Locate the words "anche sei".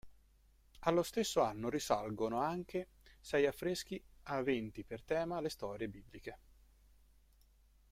2.39-3.45